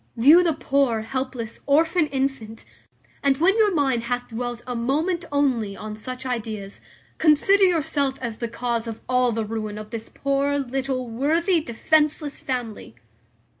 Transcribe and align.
View 0.17 0.41
the 0.43 0.53
poor, 0.53 1.01
helpless, 1.01 1.59
orphan 1.67 2.07
infant; 2.07 2.65
and 3.21 3.37
when 3.37 3.55
your 3.59 3.71
mind 3.71 4.05
hath 4.05 4.29
dwelt 4.29 4.63
a 4.65 4.75
moment 4.75 5.25
only 5.31 5.77
on 5.77 5.95
such 5.95 6.25
ideas, 6.25 6.81
consider 7.19 7.65
yourself 7.65 8.15
as 8.19 8.39
the 8.39 8.47
cause 8.47 8.87
of 8.87 9.01
all 9.07 9.31
the 9.31 9.45
ruin 9.45 9.77
of 9.77 9.91
this 9.91 10.09
poor, 10.09 10.57
little, 10.57 11.07
worthy, 11.07 11.59
defenceless 11.61 12.41
family. 12.41 12.95